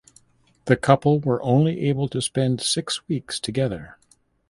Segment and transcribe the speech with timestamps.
[0.65, 3.97] The couple were only able to spend six weeks together.